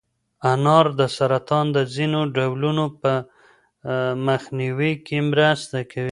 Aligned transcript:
انار 0.51 0.85
د 0.99 1.01
سرطان 1.17 1.65
د 1.77 1.77
ځینو 1.93 2.19
ډولونو 2.35 2.85
په 3.01 3.13
مخنیوي 4.27 4.93
کې 5.05 5.17
مرسته 5.31 5.77
کوي. 5.91 5.99